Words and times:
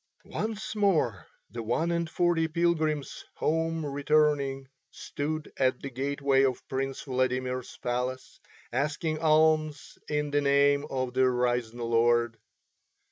Once 0.25 0.75
more 0.75 1.27
the 1.51 1.61
one 1.61 1.91
and 1.91 2.09
forty 2.09 2.47
pilgrims 2.47 3.23
home 3.35 3.85
returning 3.85 4.67
stood 4.89 5.53
at 5.57 5.79
the 5.79 5.91
gateway 5.91 6.41
of 6.41 6.67
Prince 6.67 7.03
Vladimir's 7.03 7.77
palace, 7.77 8.39
asking 8.73 9.19
alms 9.19 9.99
in 10.09 10.31
the 10.31 10.41
name 10.41 10.87
of 10.89 11.13
the 11.13 11.29
Risen 11.29 11.77
Lord. 11.77 12.39